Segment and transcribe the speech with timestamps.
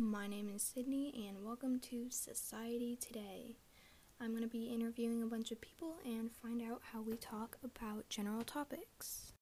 [0.00, 3.56] My name is Sydney, and welcome to Society Today.
[4.20, 7.58] I'm going to be interviewing a bunch of people and find out how we talk
[7.64, 9.32] about general topics.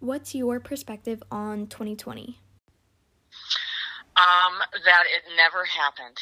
[0.00, 2.38] What's your perspective on 2020?
[4.16, 4.54] Um,
[4.86, 6.16] that it never happened.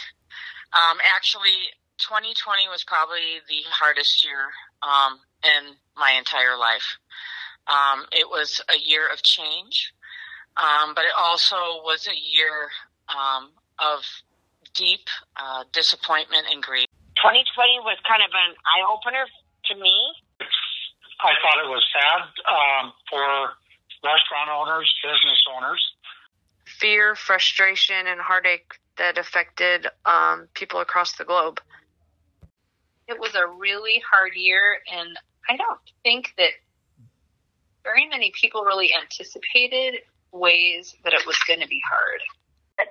[0.72, 4.50] Um, actually, 2020 was probably the hardest year
[4.82, 6.98] um, in my entire life.
[7.68, 9.94] Um, it was a year of change,
[10.56, 11.54] um, but it also
[11.84, 12.70] was a year
[13.12, 14.00] um, of
[14.74, 15.06] deep
[15.36, 16.87] uh, disappointment and grief.
[17.16, 19.27] 2020 was kind of an eye opener
[19.66, 19.95] to me.
[21.20, 23.23] I thought it was sad um, for
[24.02, 25.82] restaurant owners, business owners.
[26.64, 31.60] Fear, frustration, and heartache that affected um, people across the globe.
[33.09, 35.16] It was a really hard year, and
[35.48, 36.51] I don't think that
[37.84, 40.01] very many people really anticipated
[40.32, 42.20] ways that it was going to be hard.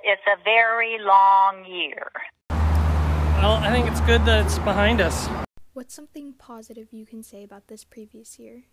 [0.04, 2.12] It's a very long year.
[2.50, 5.30] Well, I think it's good that it's behind us.
[5.74, 8.64] What's something positive you can say about this previous year?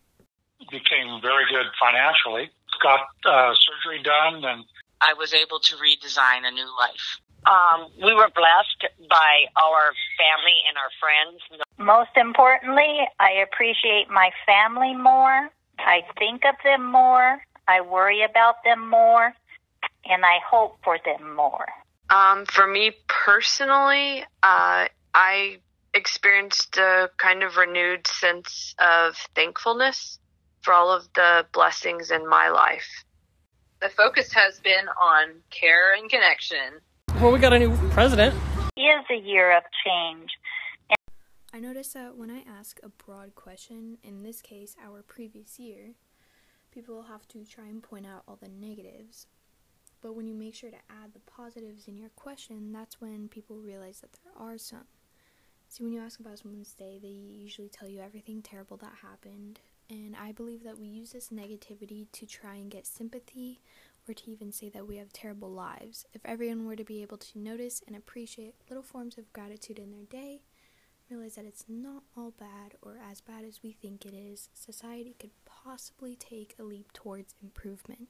[0.70, 2.50] Became very good financially.
[2.82, 4.64] Got uh, surgery done, and
[5.00, 7.20] I was able to redesign a new life.
[7.46, 11.64] Um, we were blessed by our family and our friends.
[11.78, 15.50] Most importantly, I appreciate my family more.
[15.78, 17.40] I think of them more.
[17.68, 19.34] I worry about them more.
[20.08, 21.66] And I hope for them more.
[22.10, 25.58] Um, for me personally, uh, I
[25.94, 30.18] experienced a kind of renewed sense of thankfulness
[30.62, 33.04] for all of the blessings in my life.
[33.80, 36.80] The focus has been on care and connection.
[37.20, 38.34] Well, we got a new president.
[38.76, 40.30] It is a year of change.
[41.52, 45.94] I noticed that when I ask a broad question, in this case our previous year,
[46.72, 49.26] people will have to try and point out all the negatives.
[50.00, 53.56] But when you make sure to add the positives in your question, that's when people
[53.56, 54.86] realize that there are some.
[55.68, 59.60] See, when you ask about someone's day, they usually tell you everything terrible that happened.
[59.90, 63.60] And I believe that we use this negativity to try and get sympathy
[64.08, 66.06] or to even say that we have terrible lives.
[66.12, 69.90] If everyone were to be able to notice and appreciate little forms of gratitude in
[69.90, 70.42] their day,
[71.10, 75.14] realize that it's not all bad or as bad as we think it is, society
[75.18, 78.08] could possibly take a leap towards improvement.